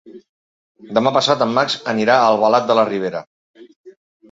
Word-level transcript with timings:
Demà 0.97 1.11
passat 1.17 1.43
en 1.47 1.53
Max 1.59 1.77
anirà 1.95 2.17
a 2.23 2.33
Albalat 2.33 2.69
de 2.73 2.81
la 2.83 2.89
Ribera. 2.91 3.25